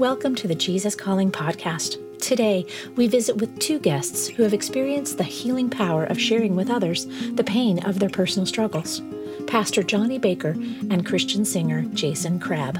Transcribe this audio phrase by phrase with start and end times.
[0.00, 1.98] Welcome to the Jesus Calling podcast.
[2.20, 2.64] Today,
[2.96, 7.04] we visit with two guests who have experienced the healing power of sharing with others
[7.32, 9.02] the pain of their personal struggles
[9.46, 10.52] Pastor Johnny Baker
[10.88, 12.78] and Christian singer Jason Crabb.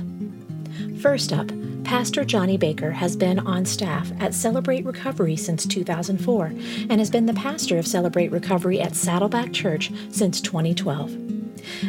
[1.03, 1.51] First up,
[1.85, 7.26] Pastor Johnny Baker has been on staff at Celebrate Recovery since 2004 and has been
[7.26, 11.40] the pastor of Celebrate Recovery at Saddleback Church since 2012.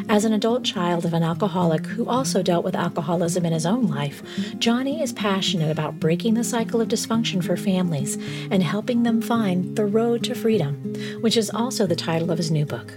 [0.09, 3.87] As an adult child of an alcoholic who also dealt with alcoholism in his own
[3.87, 4.23] life,
[4.59, 8.15] Johnny is passionate about breaking the cycle of dysfunction for families
[8.49, 12.51] and helping them find the road to freedom, which is also the title of his
[12.51, 12.93] new book.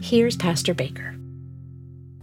[0.00, 1.16] Here's Pastor Baker.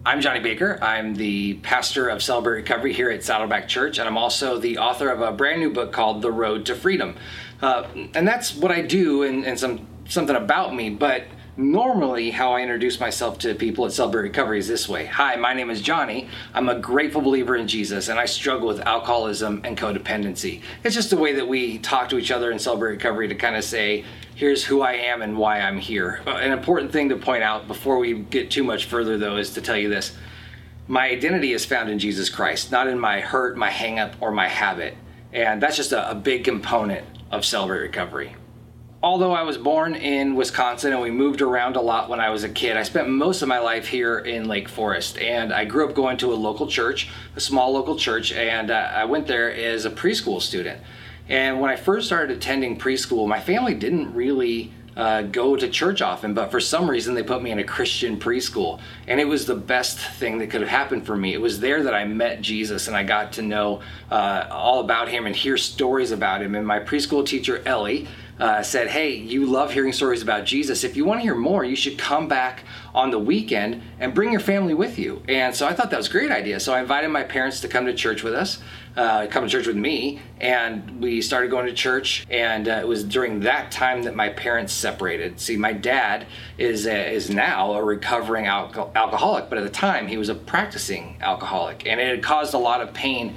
[0.05, 0.77] I'm Johnny Baker.
[0.81, 5.09] I'm the pastor of Celebrate Recovery here at Saddleback Church, and I'm also the author
[5.09, 7.15] of a brand new book called The Road to Freedom.
[7.61, 11.23] Uh, and that's what I do and, and some something about me, but
[11.55, 15.53] Normally, how I introduce myself to people at Celebrate Recovery is this way Hi, my
[15.53, 16.27] name is Johnny.
[16.51, 20.63] I'm a grateful believer in Jesus, and I struggle with alcoholism and codependency.
[20.83, 23.55] It's just a way that we talk to each other in Celebrate Recovery to kind
[23.55, 26.23] of say, here's who I am and why I'm here.
[26.25, 29.61] An important thing to point out before we get too much further, though, is to
[29.61, 30.17] tell you this
[30.87, 34.47] my identity is found in Jesus Christ, not in my hurt, my hangup, or my
[34.47, 34.95] habit.
[35.31, 38.35] And that's just a, a big component of Celebrate Recovery
[39.03, 42.45] although I was born in Wisconsin and we moved around a lot when I was
[42.45, 45.19] a kid, I spent most of my life here in Lake Forest.
[45.19, 48.91] And I grew up going to a local church, a small local church, and uh,
[48.95, 50.81] I went there as a preschool student.
[51.27, 56.01] And when I first started attending preschool, my family didn't really uh, go to church
[56.01, 58.79] often, but for some reason they put me in a Christian preschool.
[59.07, 61.33] And it was the best thing that could have happened for me.
[61.33, 63.81] It was there that I met Jesus and I got to know
[64.11, 66.55] uh, all about him and hear stories about him.
[66.55, 68.07] And my preschool teacher, Ellie,
[68.39, 70.83] uh, said, Hey, you love hearing stories about Jesus.
[70.83, 74.31] If you want to hear more, you should come back on the weekend and bring
[74.31, 75.21] your family with you.
[75.27, 76.59] And so I thought that was a great idea.
[76.59, 78.59] So I invited my parents to come to church with us,
[78.95, 82.25] uh, come to church with me, and we started going to church.
[82.29, 85.39] And uh, it was during that time that my parents separated.
[85.39, 86.27] See, my dad
[86.57, 90.35] is, a, is now a recovering alco- alcoholic, but at the time he was a
[90.35, 91.87] practicing alcoholic.
[91.87, 93.35] And it had caused a lot of pain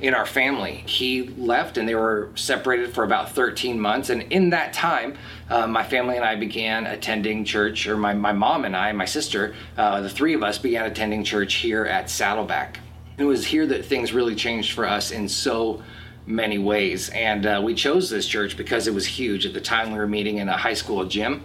[0.00, 0.82] in our family.
[0.86, 4.10] He left and they were separated for about 13 months.
[4.10, 5.16] And in that time,
[5.48, 9.04] uh, my family and I began attending church, or my, my mom and I, my
[9.04, 12.78] sister, uh, the three of us began attending church here at Saddleback.
[13.18, 15.82] It was here that things really changed for us in so
[16.26, 17.10] many ways.
[17.10, 19.44] And uh, we chose this church because it was huge.
[19.44, 21.42] At the time, we were meeting in a high school gym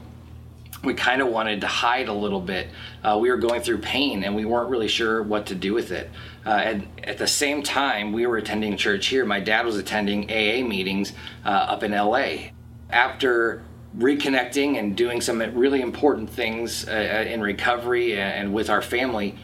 [0.86, 2.70] we kind of wanted to hide a little bit.
[3.04, 5.92] Uh, we were going through pain and we weren't really sure what to do with
[5.92, 6.10] it.
[6.46, 9.26] Uh, and at the same time, we were attending church here.
[9.26, 11.14] My dad was attending AA meetings
[11.44, 12.52] uh, up in LA.
[12.90, 13.64] After
[13.98, 19.36] reconnecting and doing some really important things uh, uh, in recovery and with our family,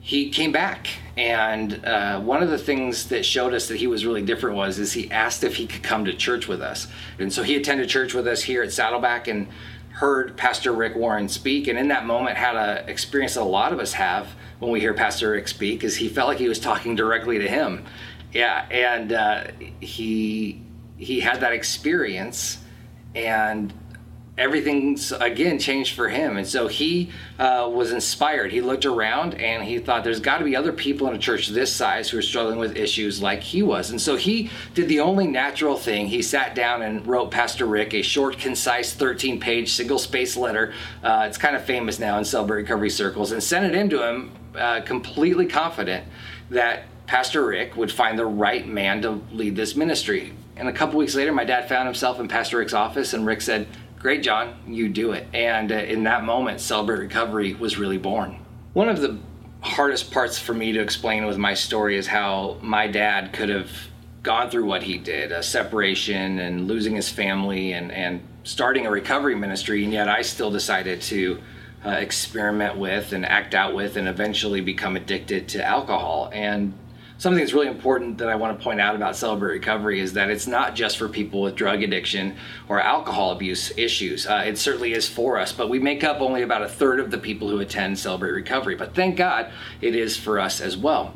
[0.00, 4.06] he came back and uh, one of the things that showed us that he was
[4.06, 7.30] really different was is he asked if he could come to church with us and
[7.30, 9.46] so he attended church with us here at saddleback and
[10.00, 13.74] heard Pastor Rick Warren speak, and in that moment had a experience that a lot
[13.74, 16.58] of us have when we hear Pastor Rick speak, is he felt like he was
[16.58, 17.84] talking directly to him.
[18.32, 19.48] Yeah, and uh,
[19.80, 20.62] he
[20.96, 22.56] he had that experience,
[23.14, 23.74] and
[24.40, 26.38] everything's again changed for him.
[26.38, 28.50] And so he uh, was inspired.
[28.50, 31.48] He looked around and he thought there's got to be other people in a church
[31.48, 33.90] this size who are struggling with issues like he was.
[33.90, 36.06] And so he did the only natural thing.
[36.06, 40.72] He sat down and wrote Pastor Rick a short, concise 13 page single space letter.
[41.02, 44.02] Uh, it's kind of famous now in Celebrate Recovery circles and sent it in to
[44.02, 46.06] him uh, completely confident
[46.48, 50.32] that Pastor Rick would find the right man to lead this ministry.
[50.56, 53.40] And a couple weeks later, my dad found himself in Pastor Rick's office, and Rick
[53.40, 53.66] said,
[54.00, 55.28] great, John, you do it.
[55.32, 58.44] And uh, in that moment, Celebrate Recovery was really born.
[58.72, 59.18] One of the
[59.60, 63.70] hardest parts for me to explain with my story is how my dad could have
[64.22, 68.90] gone through what he did a separation and losing his family and, and starting a
[68.90, 71.40] recovery ministry, and yet I still decided to.
[71.82, 76.74] Uh, experiment with and act out with and eventually become addicted to alcohol and
[77.20, 80.30] something that's really important that I want to point out about Celebrate Recovery is that
[80.30, 82.34] it's not just for people with drug addiction
[82.66, 84.26] or alcohol abuse issues.
[84.26, 87.10] Uh, it certainly is for us, but we make up only about a third of
[87.10, 88.74] the people who attend Celebrate Recovery.
[88.74, 89.52] But thank God
[89.82, 91.12] it is for us as well.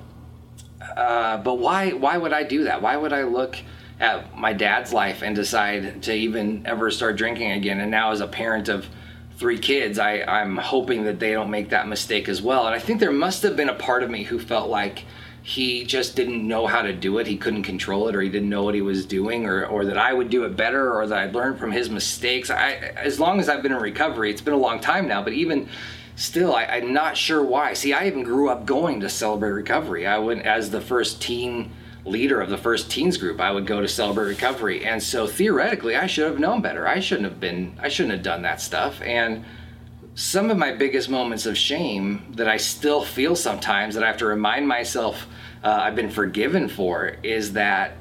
[0.94, 1.92] Uh, but why?
[1.92, 2.82] Why would I do that?
[2.82, 3.56] Why would I look?
[4.00, 7.78] at my dad's life and decide to even ever start drinking again.
[7.78, 8.88] And now, as a parent of
[9.36, 12.66] three kids, I, I'm hoping that they don't make that mistake as well.
[12.66, 15.04] And I think there must have been a part of me who felt like
[15.44, 17.26] he just didn't know how to do it.
[17.26, 19.98] He couldn't control it, or he didn't know what he was doing, or, or that
[19.98, 22.48] I would do it better, or that I'd learn from his mistakes.
[22.48, 25.34] I, as long as I've been in recovery, it's been a long time now, but
[25.34, 25.68] even
[26.16, 27.74] still, I, am not sure why.
[27.74, 30.06] See, I even grew up going to celebrate recovery.
[30.06, 31.72] I went as the first teen
[32.06, 33.38] leader of the first teens group.
[33.38, 34.86] I would go to celebrate recovery.
[34.86, 36.88] And so theoretically, I should have known better.
[36.88, 39.02] I shouldn't have been, I shouldn't have done that stuff.
[39.02, 39.44] And
[40.14, 44.18] some of my biggest moments of shame that I still feel sometimes that I have
[44.18, 45.26] to remind myself
[45.62, 47.96] uh, I've been forgiven for is that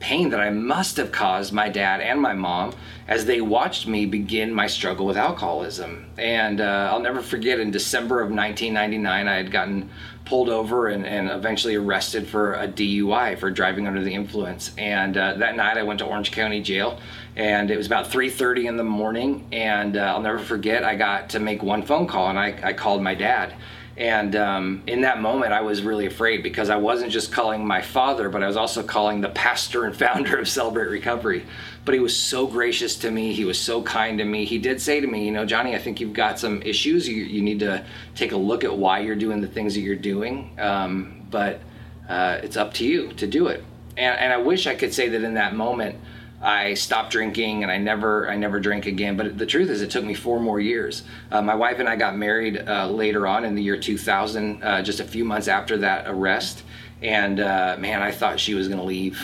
[0.00, 2.72] pain that I must have caused my dad and my mom
[3.06, 6.10] as they watched me begin my struggle with alcoholism.
[6.16, 9.90] And uh, I'll never forget in December of 1999, I had gotten
[10.28, 14.72] pulled over and, and eventually arrested for a DUI for driving under the influence.
[14.76, 17.00] And uh, that night I went to Orange County Jail
[17.34, 21.30] and it was about 3.30 in the morning and uh, I'll never forget I got
[21.30, 23.54] to make one phone call and I, I called my dad.
[23.98, 27.82] And um, in that moment, I was really afraid because I wasn't just calling my
[27.82, 31.44] father, but I was also calling the pastor and founder of Celebrate Recovery.
[31.84, 33.32] But he was so gracious to me.
[33.32, 34.44] He was so kind to me.
[34.44, 37.08] He did say to me, You know, Johnny, I think you've got some issues.
[37.08, 37.84] You, you need to
[38.14, 40.56] take a look at why you're doing the things that you're doing.
[40.60, 41.60] Um, but
[42.08, 43.64] uh, it's up to you to do it.
[43.96, 45.98] And, and I wish I could say that in that moment,
[46.40, 49.16] I stopped drinking and I never I never drank again.
[49.16, 51.02] But the truth is, it took me four more years.
[51.30, 54.82] Uh, my wife and I got married uh, later on in the year 2000, uh,
[54.82, 56.62] just a few months after that arrest.
[57.02, 59.20] And uh, man, I thought she was going to leave.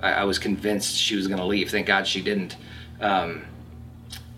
[0.00, 1.70] I, I, was convinced she was going to leave.
[1.70, 2.56] Thank God she didn't.
[3.00, 3.44] Um,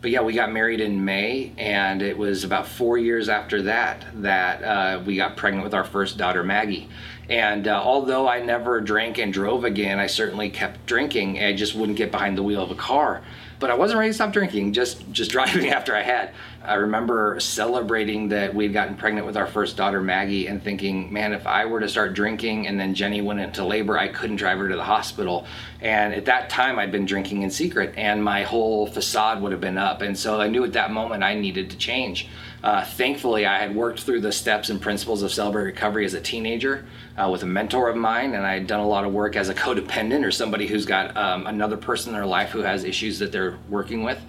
[0.00, 4.06] but yeah, we got married in May, and it was about four years after that
[4.22, 6.88] that uh, we got pregnant with our first daughter, Maggie.
[7.30, 11.38] And uh, although I never drank and drove again, I certainly kept drinking.
[11.38, 13.22] I just wouldn't get behind the wheel of a car.
[13.60, 16.34] But I wasn't ready to stop drinking, just just driving after I had.
[16.62, 21.32] I remember celebrating that we'd gotten pregnant with our first daughter, Maggie, and thinking, man,
[21.32, 24.58] if I were to start drinking and then Jenny went into labor, I couldn't drive
[24.58, 25.46] her to the hospital.
[25.80, 29.60] And at that time, I'd been drinking in secret, and my whole facade would have
[29.62, 30.02] been up.
[30.02, 32.28] And so I knew at that moment I needed to change.
[32.62, 36.20] Uh, thankfully, I had worked through the steps and principles of Celebrate Recovery as a
[36.20, 36.84] teenager
[37.16, 39.48] uh, with a mentor of mine, and I had done a lot of work as
[39.48, 43.18] a codependent or somebody who's got um, another person in their life who has issues
[43.20, 44.20] that they're working with,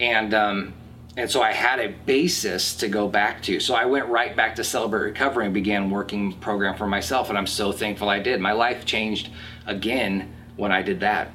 [0.00, 0.74] and um,
[1.18, 3.58] and so I had a basis to go back to.
[3.58, 7.36] So I went right back to Celebrate Recovery and began working program for myself, and
[7.36, 8.40] I'm so thankful I did.
[8.40, 9.28] My life changed
[9.66, 11.32] again when I did that.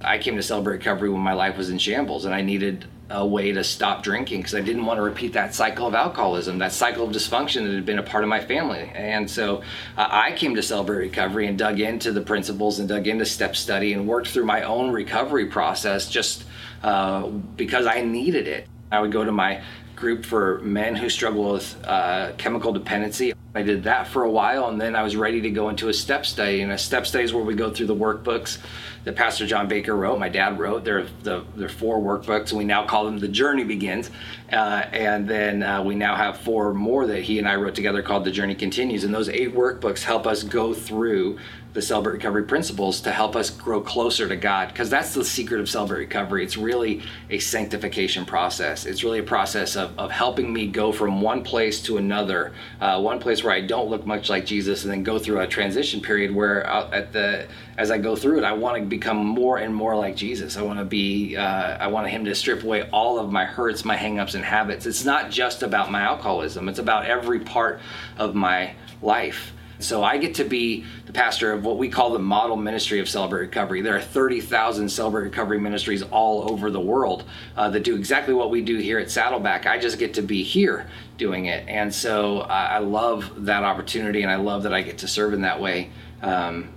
[0.00, 3.26] I came to Celebrate Recovery when my life was in shambles, and I needed a
[3.26, 6.72] way to stop drinking because I didn't want to repeat that cycle of alcoholism, that
[6.72, 8.90] cycle of dysfunction that had been a part of my family.
[8.94, 9.58] And so
[9.98, 13.54] uh, I came to Celebrate Recovery and dug into the principles and dug into step
[13.54, 16.44] study and worked through my own recovery process just
[16.82, 18.66] uh, because I needed it.
[18.90, 19.62] I would go to my
[19.96, 23.32] group for men who struggle with uh, chemical dependency.
[23.54, 25.94] I did that for a while, and then I was ready to go into a
[25.94, 26.60] step study.
[26.60, 28.58] And a step study is where we go through the workbooks
[29.04, 30.18] that Pastor John Baker wrote.
[30.18, 30.84] My dad wrote.
[30.84, 34.10] They're the they're four workbooks, and we now call them the Journey Begins.
[34.52, 38.02] Uh, and then uh, we now have four more that he and I wrote together
[38.02, 39.04] called The Journey Continues.
[39.04, 41.38] And those eight workbooks help us go through
[41.76, 45.60] the Celebrate Recovery principles to help us grow closer to God because that's the secret
[45.60, 46.42] of Celebrate Recovery.
[46.42, 48.86] It's really a sanctification process.
[48.86, 52.98] It's really a process of, of helping me go from one place to another, uh,
[53.02, 56.00] one place where I don't look much like Jesus, and then go through a transition
[56.00, 57.46] period where uh, at the
[57.76, 60.56] as I go through it, I want to become more and more like Jesus.
[60.56, 63.84] I want to be, uh, I want Him to strip away all of my hurts,
[63.84, 64.86] my hangups, and habits.
[64.86, 67.80] It's not just about my alcoholism, it's about every part
[68.16, 68.72] of my
[69.02, 69.52] life.
[69.78, 73.08] So I get to be the pastor of what we call the model ministry of
[73.08, 73.80] Celebrate Recovery.
[73.82, 77.24] There are 30,000 Celebrate Recovery ministries all over the world
[77.56, 79.66] uh, that do exactly what we do here at Saddleback.
[79.66, 81.68] I just get to be here doing it.
[81.68, 85.42] And so I love that opportunity and I love that I get to serve in
[85.42, 85.90] that way.
[86.22, 86.70] Um,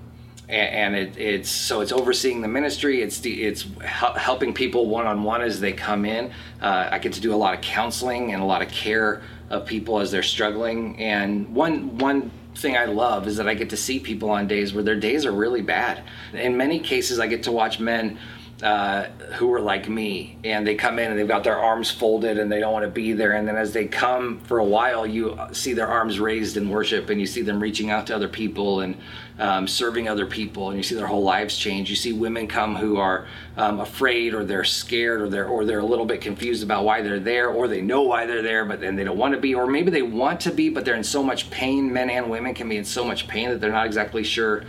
[0.50, 3.04] and, it, it's so it's overseeing the ministry.
[3.04, 6.32] It's it's helping people one on one as they come in.
[6.60, 9.22] Uh, I get to do a lot of counseling and a lot of care
[9.52, 10.98] of people as they're struggling.
[11.00, 14.74] And one one thing I love is that I get to see people on days
[14.74, 16.04] where their days are really bad.
[16.34, 18.18] In many cases, I get to watch men
[18.62, 19.04] uh,
[19.36, 22.52] who are like me and they come in and they've got their arms folded and
[22.52, 25.40] they don't want to be there and then as they come for a while you
[25.54, 28.82] see their arms raised in worship and you see them reaching out to other people
[28.82, 28.98] and
[29.40, 31.90] um, serving other people and you see their whole lives change.
[31.90, 33.26] You see women come who are
[33.56, 37.02] um, afraid or they're scared or they're or they're a little bit confused about why
[37.02, 39.56] they're there or they know why they're there but then they don't want to be
[39.56, 41.92] or maybe they want to be but they're in so much pain.
[41.92, 44.66] Men and women can be in so much pain that they're not exactly sure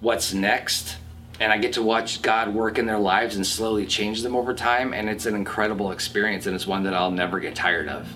[0.00, 0.98] what's next
[1.40, 4.54] and I get to watch God work in their lives and slowly change them over
[4.54, 4.92] time.
[4.92, 8.08] And it's an incredible experience, and it's one that I'll never get tired of.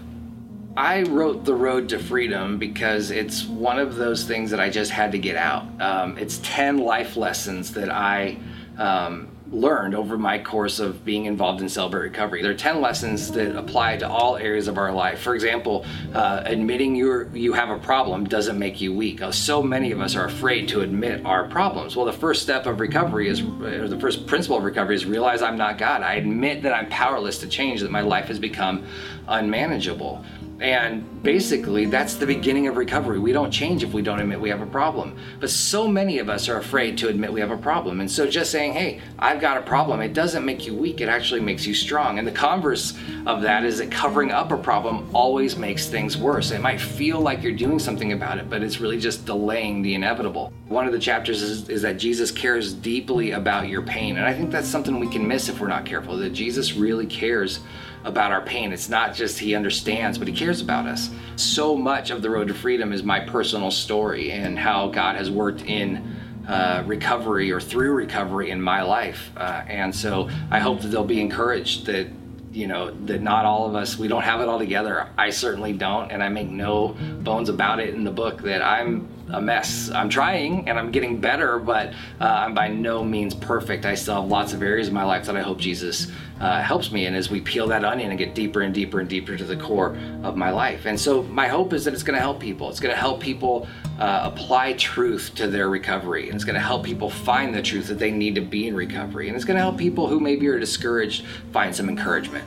[0.76, 4.90] I wrote The Road to Freedom because it's one of those things that I just
[4.90, 5.66] had to get out.
[5.80, 8.38] Um, it's 10 life lessons that I
[8.78, 12.42] um, learned over my course of being involved in Celebrate Recovery.
[12.42, 15.20] There are 10 lessons that apply to all areas of our life.
[15.20, 19.20] For example, uh, admitting you you have a problem doesn't make you weak.
[19.20, 21.94] Uh, so many of us are afraid to admit our problems.
[21.94, 25.42] Well, the first step of recovery is, or the first principle of recovery is realize
[25.42, 26.02] I'm not God.
[26.02, 28.86] I admit that I'm powerless to change, that my life has become
[29.28, 30.24] unmanageable.
[30.60, 33.18] And basically, that's the beginning of recovery.
[33.18, 35.16] We don't change if we don't admit we have a problem.
[35.40, 38.00] But so many of us are afraid to admit we have a problem.
[38.00, 41.08] And so just saying, hey, I've got a problem, it doesn't make you weak, it
[41.08, 42.20] actually makes you strong.
[42.20, 46.52] And the converse of that is that covering up a problem always makes things worse.
[46.52, 49.94] It might feel like you're doing something about it, but it's really just delaying the
[49.94, 50.52] inevitable.
[50.68, 54.16] One of the chapters is, is that Jesus cares deeply about your pain.
[54.16, 57.06] And I think that's something we can miss if we're not careful, that Jesus really
[57.06, 57.60] cares
[58.04, 58.72] about our pain.
[58.72, 61.10] It's not just he understands, but he cares about us.
[61.36, 65.30] So much of the road to freedom is my personal story and how God has
[65.30, 66.16] worked in
[66.48, 69.30] uh, recovery or through recovery in my life.
[69.36, 72.08] Uh, and so I hope that they'll be encouraged that
[72.52, 75.72] you know that not all of us we don't have it all together i certainly
[75.72, 76.88] don't and i make no
[77.22, 79.90] bones about it in the book that i'm a mess.
[79.90, 81.88] I'm trying and i'm getting better but
[82.20, 83.86] uh, i'm by no means perfect.
[83.86, 86.10] I still have lots of areas in my life that i hope jesus
[86.42, 89.08] uh, helps me in as we peel that onion and get deeper and deeper and
[89.08, 90.86] deeper to the core of my life.
[90.86, 92.68] And so my hope is that it's going to help people.
[92.68, 93.68] It's going to help people
[94.00, 97.86] uh, apply truth to their recovery and it's going to help people find the truth
[97.86, 100.48] that they need to be in recovery and it's going to help people who maybe
[100.48, 102.44] are discouraged find some encouragement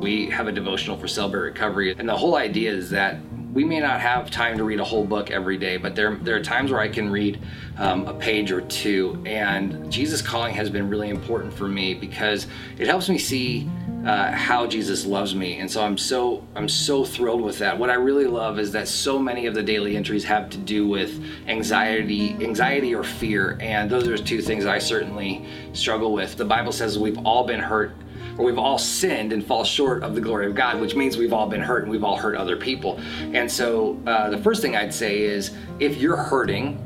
[0.00, 3.18] we have a devotional for celebrate recovery and the whole idea is that
[3.56, 6.36] we may not have time to read a whole book every day, but there, there
[6.36, 7.40] are times where I can read
[7.78, 9.22] um, a page or two.
[9.24, 13.66] And Jesus Calling has been really important for me because it helps me see
[14.04, 17.76] uh, how Jesus loves me, and so I'm so I'm so thrilled with that.
[17.76, 20.86] What I really love is that so many of the daily entries have to do
[20.86, 26.36] with anxiety, anxiety or fear, and those are two things I certainly struggle with.
[26.36, 27.96] The Bible says we've all been hurt
[28.38, 31.48] we've all sinned and fall short of the glory of God, which means we've all
[31.48, 33.00] been hurt and we've all hurt other people.
[33.32, 36.82] And so uh, the first thing I'd say is if you're hurting,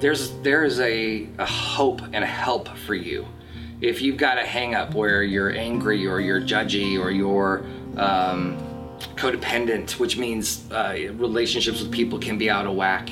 [0.00, 3.26] there's there's a, a hope and a help for you.
[3.80, 7.64] If you've got a hang up where you're angry or you're judgy or you're
[7.96, 8.58] um,
[9.14, 13.10] codependent, which means uh, relationships with people can be out of whack,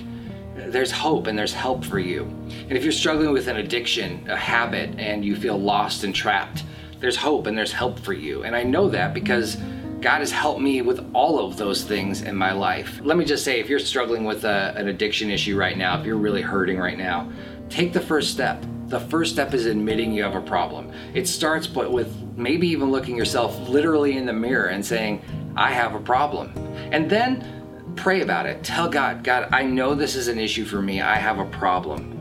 [0.57, 2.25] there's hope and there's help for you.
[2.69, 6.65] And if you're struggling with an addiction, a habit, and you feel lost and trapped,
[7.01, 8.45] there's hope and there's help for you.
[8.45, 9.57] And I know that because
[10.01, 13.01] God has helped me with all of those things in my life.
[13.03, 16.07] Let me just say if you're struggling with a, an addiction issue right now, if
[16.07, 17.31] you're really hurting right now,
[17.69, 18.65] take the first step.
[18.89, 20.93] The first step is admitting you have a problem.
[21.15, 25.23] It starts but with maybe even looking yourself literally in the mirror and saying,
[25.57, 26.53] I have a problem.
[26.93, 28.63] And then pray about it.
[28.63, 31.01] Tell God, God, I know this is an issue for me.
[31.01, 32.13] I have a problem.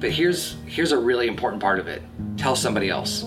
[0.00, 2.02] But here's here's a really important part of it.
[2.36, 3.24] Tell somebody else.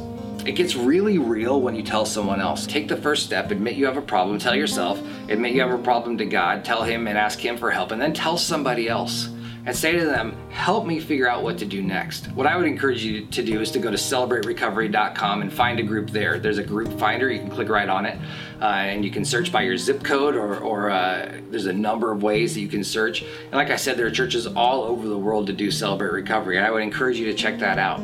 [0.50, 2.66] It gets really real when you tell someone else.
[2.66, 5.78] Take the first step, admit you have a problem, tell yourself, admit you have a
[5.78, 9.30] problem to God, tell Him and ask Him for help, and then tell somebody else
[9.68, 12.32] and say to them, help me figure out what to do next.
[12.32, 15.84] What I would encourage you to do is to go to celebraterecovery.com and find a
[15.84, 16.40] group there.
[16.40, 18.18] There's a group finder, you can click right on it,
[18.60, 22.12] uh, and you can search by your zip code, or, or uh, there's a number
[22.12, 23.22] of ways that you can search.
[23.22, 26.58] And like I said, there are churches all over the world to do Celebrate Recovery,
[26.58, 28.02] and I would encourage you to check that out.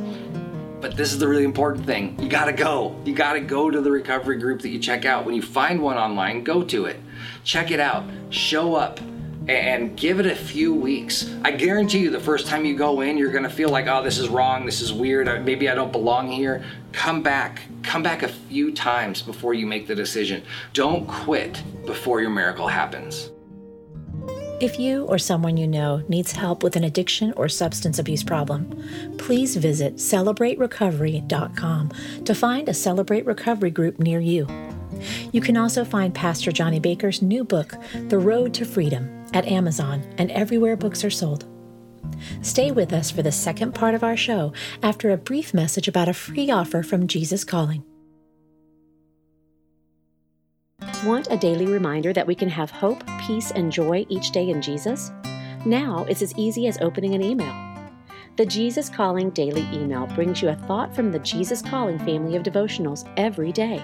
[0.86, 2.16] But this is the really important thing.
[2.22, 2.96] You gotta go.
[3.06, 5.26] You gotta go to the recovery group that you check out.
[5.26, 7.00] When you find one online, go to it.
[7.44, 8.04] Check it out.
[8.30, 9.00] Show up
[9.48, 11.34] and give it a few weeks.
[11.44, 14.20] I guarantee you, the first time you go in, you're gonna feel like, oh, this
[14.20, 16.64] is wrong, this is weird, maybe I don't belong here.
[16.92, 20.44] Come back, come back a few times before you make the decision.
[20.74, 23.32] Don't quit before your miracle happens.
[24.62, 28.72] If you or someone you know needs help with an addiction or substance abuse problem,
[29.18, 31.92] please visit celebraterecovery.com
[32.24, 34.48] to find a Celebrate Recovery group near you.
[35.34, 37.74] You can also find Pastor Johnny Baker's new book,
[38.08, 41.46] The Road to Freedom, at Amazon and everywhere books are sold.
[42.42, 46.08] Stay with us for the second part of our show after a brief message about
[46.08, 47.84] a free offer from Jesus Calling.
[51.06, 54.62] Want a daily reminder that we can have hope, peace, and joy each day in
[54.62, 55.12] Jesus?
[55.66, 57.54] Now it's as easy as opening an email.
[58.38, 62.44] The Jesus Calling Daily Email brings you a thought from the Jesus Calling family of
[62.44, 63.82] devotionals every day.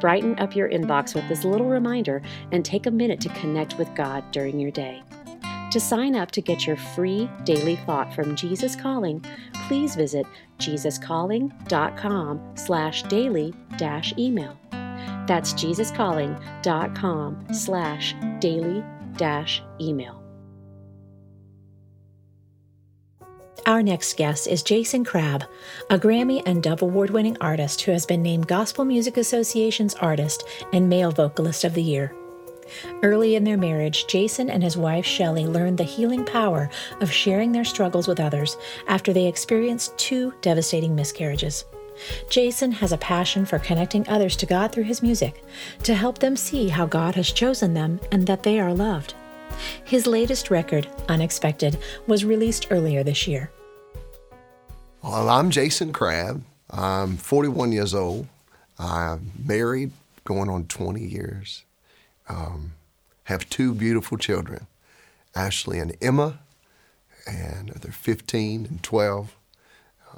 [0.00, 3.94] Brighten up your inbox with this little reminder and take a minute to connect with
[3.94, 5.02] God during your day.
[5.70, 9.24] To sign up to get your free daily thought from Jesus Calling,
[9.68, 10.26] please visit
[10.58, 14.58] jesuscalling.com slash daily dash email.
[15.26, 18.84] That's jesuscalling.com slash daily
[19.16, 20.22] dash email.
[23.64, 25.44] Our next guest is Jason Crabb,
[25.88, 30.44] a Grammy and Dove Award winning artist who has been named Gospel Music Association's Artist
[30.72, 32.12] and Male Vocalist of the Year.
[33.04, 37.52] Early in their marriage, Jason and his wife Shelley learned the healing power of sharing
[37.52, 38.56] their struggles with others
[38.88, 41.64] after they experienced two devastating miscarriages.
[42.28, 45.44] Jason has a passion for connecting others to God through his music
[45.82, 49.14] to help them see how God has chosen them and that they are loved.
[49.84, 53.50] His latest record, Unexpected, was released earlier this year.
[55.02, 56.42] Well, I'm Jason Crabb.
[56.70, 58.26] I'm 41 years old.
[58.78, 59.92] I'm married,
[60.24, 61.64] going on 20 years.
[62.28, 62.72] Um,
[63.24, 64.66] have two beautiful children,
[65.34, 66.40] Ashley and Emma,
[67.26, 69.36] and they're 15 and 12.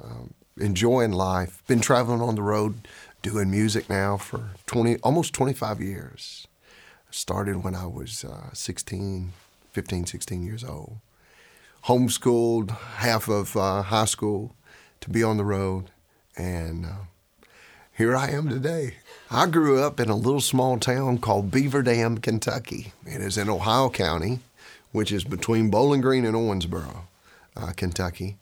[0.01, 1.61] Um, enjoying life.
[1.67, 2.87] Been traveling on the road
[3.21, 6.47] doing music now for 20, almost 25 years.
[7.11, 9.33] Started when I was uh, 16,
[9.71, 10.97] 15, 16 years old.
[11.85, 14.55] Homeschooled half of uh, high school
[15.01, 15.91] to be on the road,
[16.35, 16.89] and uh,
[17.95, 18.95] here I am today.
[19.29, 22.91] I grew up in a little small town called Beaver Dam, Kentucky.
[23.05, 24.39] It is in Ohio County,
[24.91, 27.03] which is between Bowling Green and Owensboro,
[27.55, 28.37] uh, Kentucky.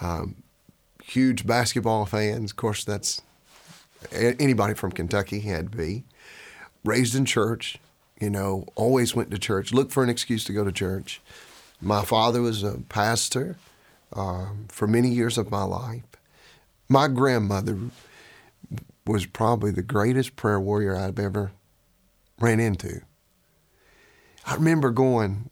[0.00, 0.36] Um,
[1.08, 2.50] huge basketball fans.
[2.50, 3.22] Of course, that's
[4.12, 6.04] anybody from Kentucky had to be.
[6.84, 7.78] Raised in church,
[8.20, 11.20] you know, always went to church, looked for an excuse to go to church.
[11.80, 13.56] My father was a pastor
[14.12, 16.04] um, for many years of my life.
[16.88, 17.78] My grandmother
[19.06, 21.52] was probably the greatest prayer warrior I've ever
[22.40, 23.02] ran into.
[24.46, 25.50] I remember going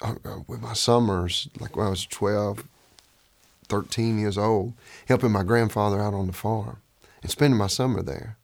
[0.00, 2.68] uh, uh with my summers, like when I was 12,
[3.66, 4.74] 13 years old,
[5.06, 6.78] helping my grandfather out on the farm
[7.22, 8.36] and spending my summer there.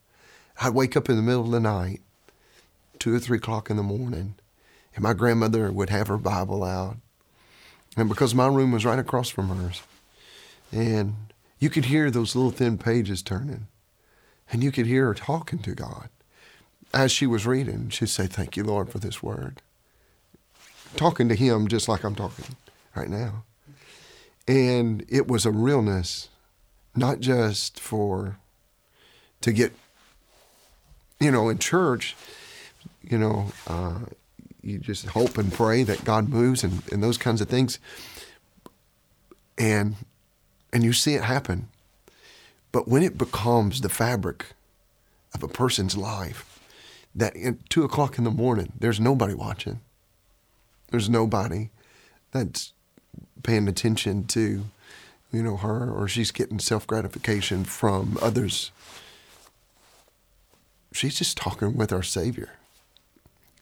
[0.60, 2.00] I'd wake up in the middle of the night,
[2.98, 4.34] two or three o'clock in the morning,
[4.94, 6.96] and my grandmother would have her Bible out.
[7.96, 9.82] And because my room was right across from hers,
[10.70, 11.14] and
[11.58, 13.66] you could hear those little thin pages turning,
[14.50, 16.08] and you could hear her talking to God.
[16.94, 19.62] As she was reading, she'd say, Thank you, Lord, for this word.
[20.96, 22.56] Talking to Him just like I'm talking
[22.94, 23.44] right now.
[24.48, 26.28] And it was a realness,
[26.94, 28.38] not just for
[29.40, 29.72] to get,
[31.20, 32.16] you know, in church,
[33.02, 34.00] you know, uh,
[34.62, 37.78] you just hope and pray that God moves and, and those kinds of things.
[39.58, 39.96] And
[40.72, 41.68] and you see it happen.
[42.72, 44.46] But when it becomes the fabric
[45.34, 46.60] of a person's life,
[47.14, 49.80] that at two o'clock in the morning, there's nobody watching.
[50.90, 51.70] There's nobody
[52.30, 52.72] that's
[53.42, 54.64] paying attention to,
[55.32, 58.70] you know, her, or she's getting self gratification from others.
[60.92, 62.50] She's just talking with our Savior.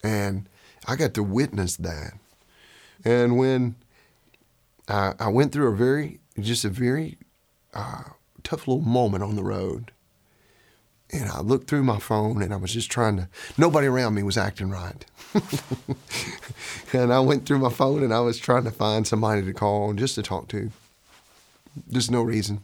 [0.03, 0.49] And
[0.87, 2.13] I got to witness that.
[3.05, 3.77] And when
[4.89, 7.19] I, I went through a very, just a very
[7.75, 8.05] uh,
[8.43, 9.93] tough little moment on the road,
[11.13, 14.23] and I looked through my phone and I was just trying to, nobody around me
[14.23, 15.05] was acting right.
[16.93, 19.91] and I went through my phone and I was trying to find somebody to call
[19.91, 20.71] and just to talk to.
[21.91, 22.63] Just no reason.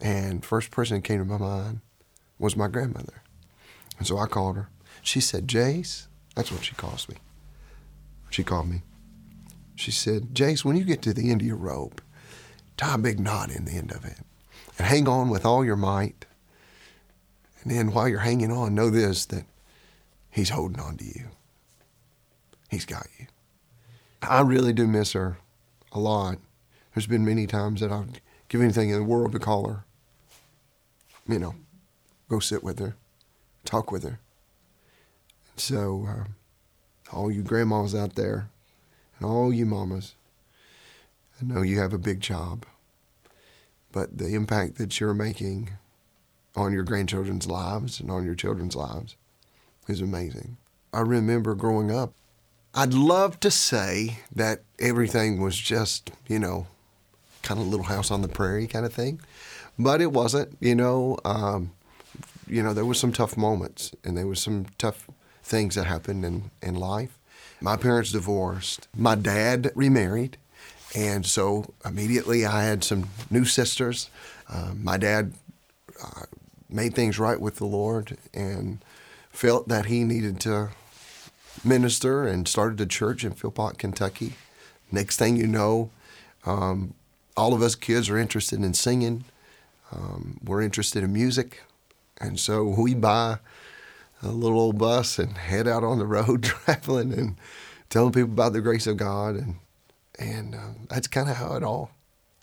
[0.00, 1.80] And first person that came to my mind
[2.38, 3.22] was my grandmother.
[3.98, 4.68] And so I called her.
[5.02, 7.16] She said, Jace, that's what she calls me.
[8.30, 8.82] She called me.
[9.76, 12.00] She said, Jace, when you get to the end of your rope,
[12.76, 14.18] tie a big knot in the end of it
[14.78, 16.24] and hang on with all your might
[17.62, 19.44] and then while you're hanging on, know this that
[20.30, 21.26] He's holding on to you.
[22.70, 23.26] He's got you.
[24.22, 25.38] I really do miss her
[25.92, 26.38] a lot.
[26.94, 29.84] There's been many times that I'd give anything in the world to call her.
[31.26, 31.54] You know,
[32.28, 32.94] go sit with her,
[33.64, 34.20] talk with her.
[35.52, 38.50] And so, uh, all you grandmas out there,
[39.18, 40.14] and all you mamas,
[41.40, 42.66] I know you have a big job,
[43.90, 45.70] but the impact that you're making
[46.56, 49.16] on your grandchildren's lives and on your children's lives
[49.88, 50.56] is amazing.
[50.92, 52.12] I remember growing up,
[52.74, 56.66] I'd love to say that everything was just, you know,
[57.42, 59.20] kind of little house on the prairie kind of thing,
[59.78, 60.56] but it wasn't.
[60.60, 61.72] You know, um,
[62.46, 65.08] you know, there was some tough moments and there was some tough
[65.42, 67.18] things that happened in, in life.
[67.60, 68.88] My parents divorced.
[68.96, 70.36] My dad remarried.
[70.94, 74.10] And so immediately I had some new sisters.
[74.48, 75.34] Uh, my dad
[76.02, 76.24] uh,
[76.72, 78.78] made things right with the Lord and
[79.30, 80.70] felt that he needed to
[81.64, 84.34] minister and started a church in Philpot, Kentucky.
[84.90, 85.90] Next thing you know,
[86.46, 86.94] um,
[87.36, 89.24] all of us kids are interested in singing.
[89.92, 91.62] Um, we're interested in music.
[92.18, 93.38] And so we buy
[94.22, 97.36] a little old bus and head out on the road traveling and
[97.88, 99.56] telling people about the grace of God and
[100.18, 101.90] And uh, that's kind of how it all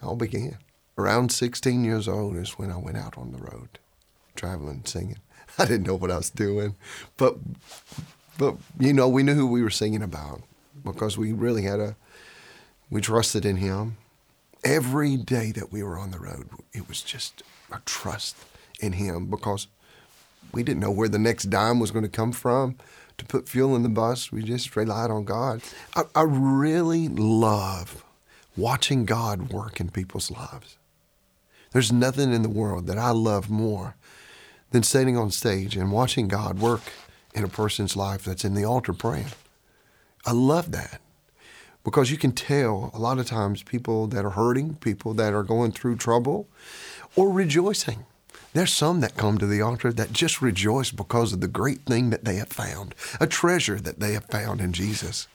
[0.04, 0.58] all began.
[0.98, 3.80] Around 16 years old is when I went out on the road,
[4.38, 5.20] traveling, singing.
[5.60, 6.76] I didn't know what I was doing,
[7.18, 7.38] but
[8.38, 10.42] but you know we knew who we were singing about
[10.84, 11.96] because we really had a
[12.90, 13.98] we trusted in Him.
[14.64, 18.36] Every day that we were on the road, it was just a trust
[18.80, 19.68] in Him because
[20.54, 22.78] we didn't know where the next dime was going to come from
[23.18, 24.32] to put fuel in the bus.
[24.32, 25.62] We just relied on God.
[25.96, 28.04] I, I really love
[28.56, 30.78] watching God work in people's lives.
[31.72, 33.96] There's nothing in the world that I love more
[34.72, 36.82] than standing on stage and watching God work
[37.34, 39.32] in a person's life that's in the altar praying.
[40.26, 41.02] I love that
[41.84, 45.44] because you can tell a lot of times people that are hurting, people that are
[45.44, 46.48] going through trouble,
[47.16, 48.06] or rejoicing.
[48.54, 52.10] There's some that come to the altar that just rejoice because of the great thing
[52.10, 55.28] that they have found, a treasure that they have found in Jesus.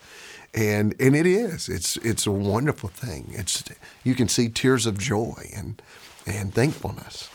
[0.52, 1.68] And and it is.
[1.68, 3.30] It's it's a wonderful thing.
[3.32, 3.64] It's
[4.04, 5.80] you can see tears of joy and
[6.26, 7.30] and thankfulness.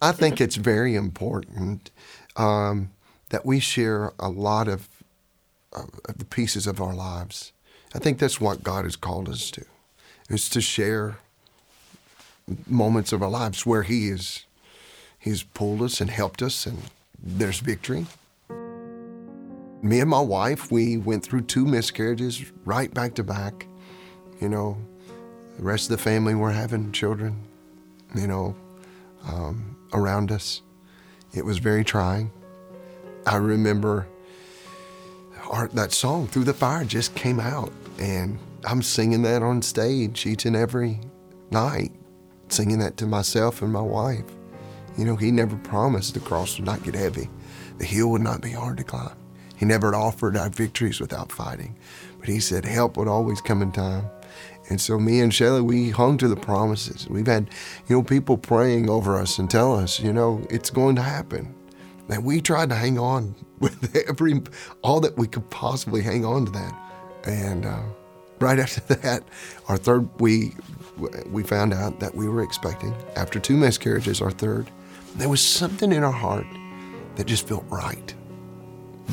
[0.00, 1.90] I think it's very important
[2.36, 2.90] um,
[3.30, 4.88] that we share a lot of,
[5.72, 7.52] of the pieces of our lives.
[7.94, 9.64] I think that's what God has called us to,
[10.28, 11.18] is to share
[12.66, 14.44] moments of our lives where He is
[15.18, 16.78] He's pulled us and helped us, and
[17.20, 18.06] there's victory.
[19.82, 23.66] Me and my wife, we went through two miscarriages right back to back.
[24.40, 24.76] You know,
[25.56, 27.42] the rest of the family were having children,
[28.14, 28.54] you know,
[29.26, 30.62] um, around us.
[31.34, 32.30] It was very trying.
[33.26, 34.06] I remember
[35.50, 40.26] our, that song, Through the Fire, just came out, and I'm singing that on stage
[40.26, 41.00] each and every
[41.50, 41.92] night,
[42.48, 44.24] singing that to myself and my wife.
[44.96, 47.28] You know, he never promised the cross would not get heavy,
[47.78, 49.16] the hill would not be hard to climb.
[49.56, 51.76] He never offered our victories without fighting,
[52.20, 54.08] but he said help would always come in time.
[54.68, 57.08] And so me and Shelley, we hung to the promises.
[57.08, 57.50] We've had,
[57.88, 61.54] you know, people praying over us and tell us, you know, it's going to happen.
[62.10, 64.42] And we tried to hang on with every,
[64.82, 66.74] all that we could possibly hang on to that.
[67.24, 67.82] And uh,
[68.40, 69.24] right after that,
[69.68, 70.54] our third, we
[71.26, 74.68] we found out that we were expecting after two miscarriages, our third,
[75.14, 76.46] there was something in our heart
[77.14, 78.14] that just felt right.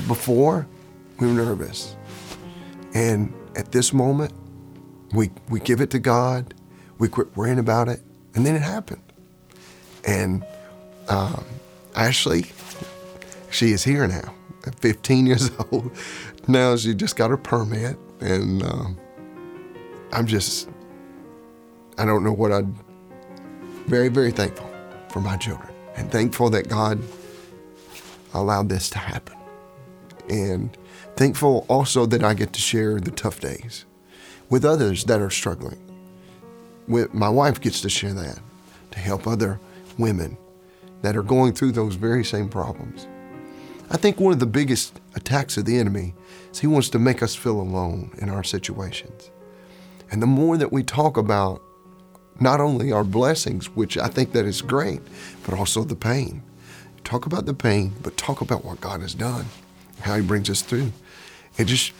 [0.07, 0.67] Before,
[1.19, 1.95] we were nervous.
[2.95, 4.33] And at this moment,
[5.15, 6.53] we, we give it to God,
[6.97, 8.01] we quit worrying about it,
[8.33, 9.01] and then it happened.
[10.05, 10.45] And
[11.07, 11.43] um,
[11.95, 12.45] Ashley,
[13.49, 14.33] she is here now,
[14.65, 15.91] at 15 years old.
[16.47, 18.97] Now she just got her permit, and um,
[20.11, 20.69] I'm just,
[21.97, 22.67] I don't know what I'd,
[23.87, 24.69] very, very thankful
[25.09, 27.01] for my children and thankful that God
[28.33, 29.37] allowed this to happen.
[30.29, 30.75] And
[31.15, 33.85] thankful also that I get to share the tough days
[34.49, 35.79] with others that are struggling.
[36.87, 38.39] My wife gets to share that
[38.91, 39.59] to help other
[39.97, 40.37] women
[41.01, 43.07] that are going through those very same problems.
[43.89, 46.13] I think one of the biggest attacks of the enemy
[46.51, 49.29] is he wants to make us feel alone in our situations.
[50.11, 51.61] And the more that we talk about
[52.39, 55.01] not only our blessings, which I think that is great,
[55.45, 56.41] but also the pain.
[57.03, 59.45] Talk about the pain, but talk about what God has done,
[60.01, 60.91] how He brings us through.
[61.57, 61.93] It just,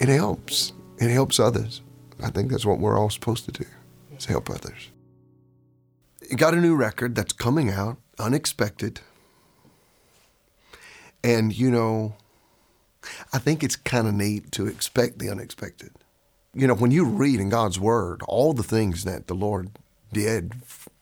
[0.00, 0.72] it helps.
[1.04, 1.82] It helps others.
[2.22, 3.66] I think that's what we're all supposed to do,
[4.16, 4.90] is help others.
[6.30, 9.00] You got a new record that's coming out, unexpected.
[11.22, 12.14] And, you know,
[13.32, 15.92] I think it's kind of neat to expect the unexpected
[16.54, 19.70] you know, when you read in God's Word all the things that the Lord
[20.12, 20.54] did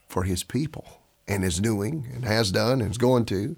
[0.09, 3.57] for His people and is doing and has done and is going to,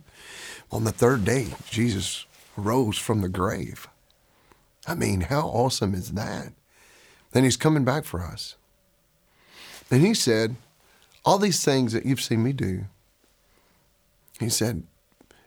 [0.73, 2.27] on the third day, Jesus
[2.57, 3.89] rose from the grave.
[4.87, 6.53] I mean, how awesome is that?
[7.33, 8.57] Then He's coming back for us.
[9.91, 10.57] And He said,
[11.25, 12.85] All these things that you've seen me do,
[14.39, 14.85] He said,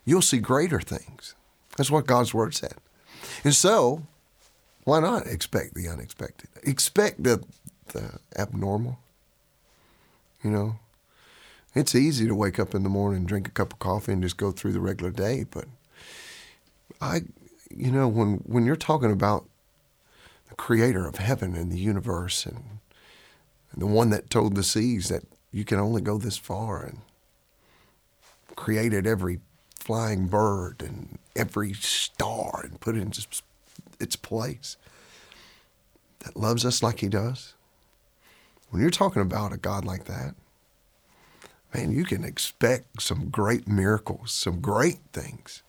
[0.07, 1.35] you'll see greater things.
[1.75, 2.75] That's what God's Word said.
[3.43, 4.03] And so,
[4.85, 6.49] why not expect the unexpected?
[6.63, 7.43] Expect the,
[7.87, 8.97] the abnormal.
[10.43, 10.79] You know,
[11.75, 14.37] it's easy to wake up in the morning, drink a cup of coffee, and just
[14.37, 15.45] go through the regular day.
[15.49, 15.65] But
[17.01, 17.23] I,
[17.75, 19.45] you know, when when you're talking about
[20.49, 22.79] the Creator of heaven and the universe, and,
[23.71, 26.99] and the one that told the seas that you can only go this far, and
[28.55, 29.39] created every
[29.75, 33.11] flying bird and every star, and put it in
[33.99, 34.77] its place,
[36.19, 37.53] that loves us like He does,
[38.69, 40.35] when you're talking about a God like that,
[41.73, 45.63] man, you can expect some great miracles, some great things.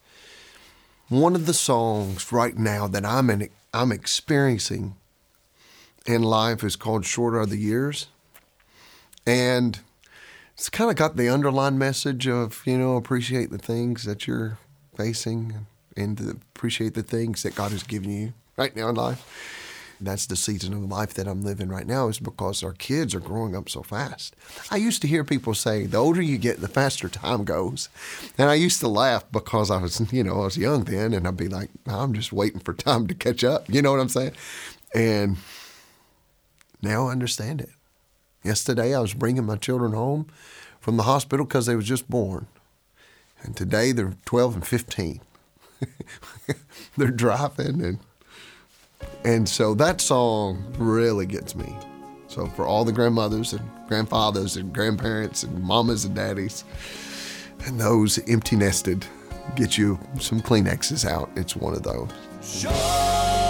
[1.09, 4.97] One of the songs right now that I'm in, I'm experiencing
[6.05, 8.09] in life is called Short Are the Years.
[9.27, 9.81] And
[10.53, 14.59] it's kind of got the underlying message of, you know, appreciate the things that you're
[14.97, 15.67] facing
[15.97, 19.68] and appreciate the things that God has given you right now in life.
[20.01, 23.21] That's the season of life that I'm living right now is because our kids are
[23.21, 24.37] growing up so fast.
[24.71, 27.89] I used to hear people say, the older you get, the faster time goes.
[28.37, 31.27] And I used to laugh because I was, you know, I was young then and
[31.27, 33.69] I'd be like, I'm just waiting for time to catch up.
[33.69, 34.33] You know what I'm saying?
[34.95, 35.39] And
[36.81, 37.71] now I understand it.
[38.45, 40.29] Yesterday I was bringing my children home
[40.81, 42.47] from the hospital because they was just born.
[43.43, 45.21] And today they're 12 and 15.
[46.97, 47.99] they're driving and
[49.25, 51.75] and so that song really gets me.
[52.29, 56.65] So for all the grandmothers and grandfathers and grandparents and mamas and daddies
[57.67, 59.07] and those empty nested,
[59.57, 61.31] get you some Kleenexes out.
[61.37, 62.11] It's one of those.
[62.43, 63.48] Sure.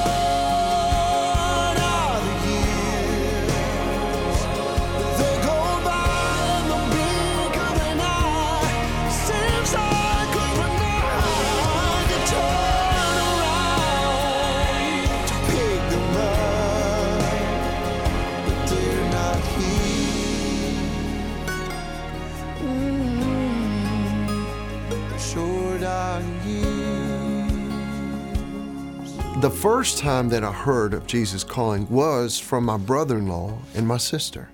[29.78, 33.86] First time that I heard of Jesus calling was from my brother in law and
[33.86, 34.50] my sister,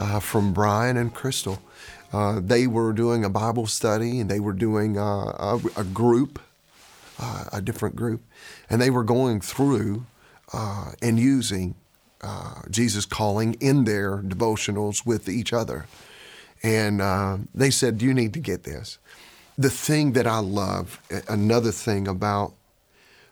[0.00, 1.62] uh, from Brian and Crystal.
[2.12, 6.40] Uh, they were doing a Bible study and they were doing uh, a, a, group,
[7.20, 8.20] uh, a different group,
[8.68, 10.06] and they were going through
[10.52, 11.76] uh, and using
[12.22, 15.86] uh, Jesus calling in their devotionals with each other.
[16.64, 18.98] And they said, You need to get this.
[19.56, 22.54] The thing that I love, another thing about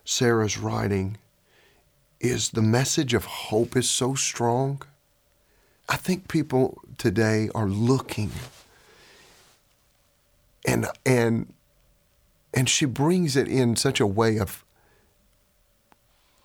[0.05, 1.19] Sarah's writing
[2.23, 4.81] is the message of hope is so strong.
[5.89, 8.31] I think people today are looking
[10.65, 11.53] and and
[12.55, 14.65] and she brings it in such a way of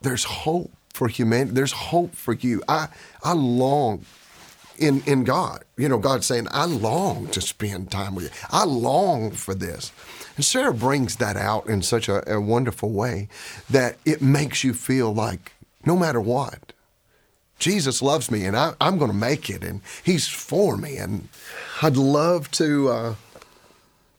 [0.01, 1.51] there's hope for humanity.
[1.51, 2.63] There's hope for you.
[2.67, 2.87] I
[3.23, 4.05] I long
[4.77, 5.63] in in God.
[5.77, 8.31] You know, god's saying, I long to spend time with you.
[8.49, 9.91] I long for this.
[10.35, 13.27] And Sarah brings that out in such a, a wonderful way
[13.69, 15.53] that it makes you feel like
[15.87, 16.73] no matter what,
[17.59, 20.97] Jesus loves me and I, am going to make it and He's for me.
[20.97, 21.29] And
[21.81, 23.15] I'd love to, uh,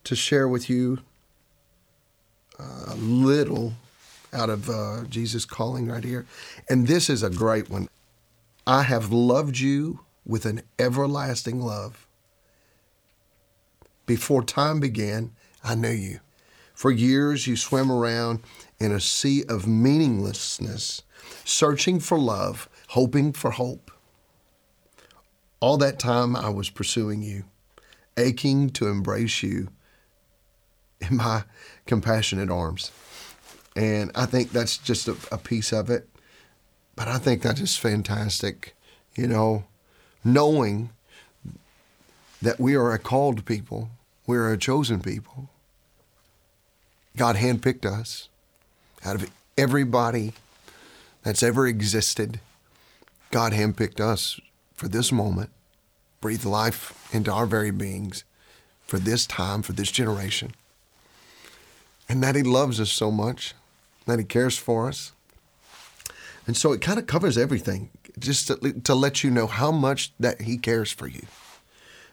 [0.05, 0.99] to share with you
[2.59, 3.75] a little
[4.33, 6.27] out of uh, Jesus calling right here.
[6.69, 7.89] And this is a great one.
[8.67, 12.07] I have loved you with an everlasting love.
[14.07, 16.21] Before time began, I knew you.
[16.75, 18.41] For years, you swam around
[18.81, 21.03] in a sea of meaninglessness,
[21.45, 23.91] searching for love, hoping for hope.
[25.61, 27.45] All that time, I was pursuing you,
[28.17, 29.69] aching to embrace you
[31.01, 31.45] in my
[31.87, 32.93] compassionate arms.
[33.75, 36.09] And I think that's just a, a piece of it.
[36.97, 38.75] But I think that is fantastic,
[39.15, 39.65] you know,
[40.25, 40.91] knowing
[42.43, 43.91] that we are a called people,
[44.27, 45.49] we are a chosen people
[47.19, 48.29] God handpicked us
[49.05, 50.33] out of everybody
[51.23, 52.41] that's ever existed.
[53.31, 54.41] God handpicked us
[54.75, 55.51] for this moment,
[56.21, 58.25] breathed life into our very beings
[58.87, 60.53] for this time, for this generation.
[62.09, 63.55] And that He loves us so much,
[64.07, 65.13] that He cares for us.
[66.47, 70.13] And so it kind of covers everything, just to, to let you know how much
[70.19, 71.27] that He cares for you.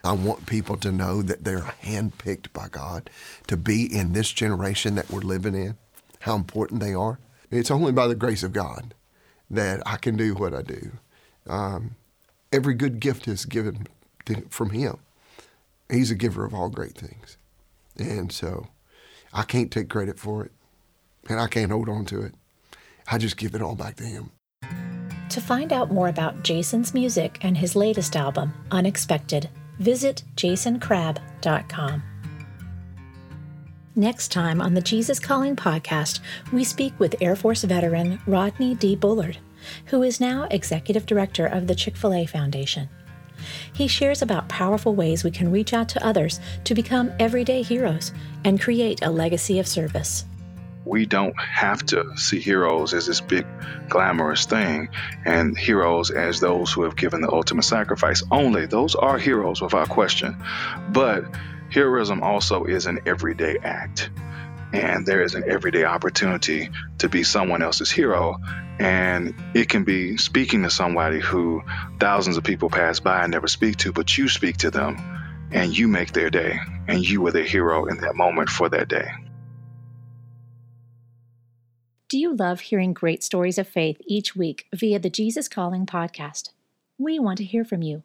[0.04, 3.10] I want people to know that they're handpicked by God
[3.48, 5.78] to be in this generation that we're living in,
[6.26, 7.20] how important they are.
[7.52, 8.96] It's only by the grace of God
[9.52, 10.94] that I can do what I do.
[11.48, 11.96] Um,
[12.52, 13.86] every good gift is given
[14.26, 14.98] to, from Him.
[15.88, 17.38] He's a giver of all great things.
[17.96, 18.70] And so
[19.34, 20.52] I can't take credit for it,
[21.30, 22.34] and I can't hold on to it.
[23.08, 24.32] I just give it all back to Him.
[25.30, 32.15] To find out more about Jason's music and his latest album, Unexpected, visit jasoncrabb.com.
[33.98, 36.20] Next time on the Jesus Calling podcast,
[36.52, 38.94] we speak with Air Force veteran Rodney D.
[38.94, 39.38] Bullard,
[39.86, 42.90] who is now executive director of the Chick fil A Foundation.
[43.72, 48.12] He shares about powerful ways we can reach out to others to become everyday heroes
[48.44, 50.26] and create a legacy of service
[50.86, 53.46] we don't have to see heroes as this big
[53.90, 54.88] glamorous thing
[55.26, 59.90] and heroes as those who have given the ultimate sacrifice only those are heroes without
[59.90, 60.38] question
[60.92, 61.26] but
[61.72, 64.10] heroism also is an everyday act
[64.76, 68.38] and there is an everyday opportunity to be someone else's hero.
[68.80, 71.64] And it can be speaking to somebody who
[72.00, 74.98] thousands of people pass by and never speak to, but you speak to them
[75.52, 78.90] and you make their day, and you were their hero in that moment for that
[78.90, 79.08] day.
[82.10, 86.50] Do you love hearing great stories of faith each week via the Jesus Calling podcast?
[86.98, 88.04] We want to hear from you.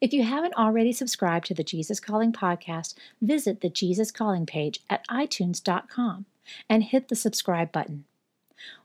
[0.00, 4.80] If you haven't already subscribed to the Jesus Calling podcast, visit the Jesus Calling page
[4.90, 6.26] at itunes.com
[6.68, 8.04] and hit the subscribe button.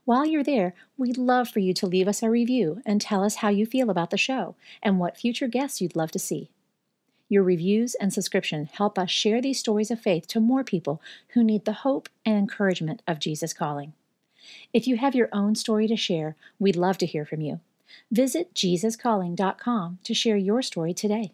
[0.04, 3.36] While you're there, we'd love for you to leave us a review and tell us
[3.36, 6.50] how you feel about the show and what future guests you'd love to see.
[7.28, 11.44] Your reviews and subscription help us share these stories of faith to more people who
[11.44, 13.92] need the hope and encouragement of Jesus Calling.
[14.72, 17.60] If you have your own story to share, we'd love to hear from you.
[18.10, 21.32] Visit JesusCalling.com to share your story today.